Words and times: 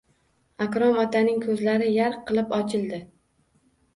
Akrom 0.65 0.95
otaning 1.01 1.43
ko`zlari 1.43 1.91
yarq 1.97 2.23
qilib 2.31 2.55
ochildi 2.61 3.03